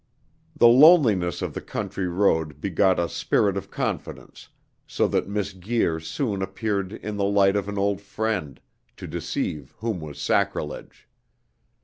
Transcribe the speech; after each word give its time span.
The 0.57 0.67
loneliness 0.67 1.43
of 1.43 1.53
the 1.53 1.61
country 1.61 2.07
road 2.07 2.59
begot 2.59 2.99
a 2.99 3.07
spirit 3.07 3.55
of 3.55 3.69
confidence, 3.69 4.47
so 4.87 5.07
that 5.07 5.27
Miss 5.29 5.53
Guir 5.53 5.99
soon 5.99 6.41
appeared 6.41 6.91
in 6.91 7.17
the 7.17 7.23
light 7.23 7.55
of 7.55 7.69
an 7.69 7.77
old 7.77 8.01
friend, 8.01 8.59
to 8.97 9.05
deceive 9.05 9.75
whom 9.77 9.99
was 9.99 10.19
sacrilege. 10.19 11.07